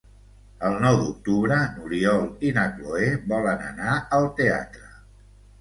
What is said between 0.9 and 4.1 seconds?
d'octubre n'Oriol i na Cloè volen anar